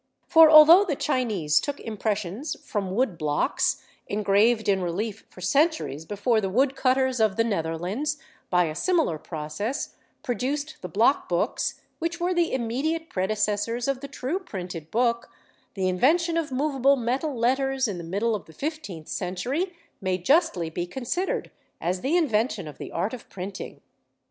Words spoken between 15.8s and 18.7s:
invention of movable metal letters in the middle of the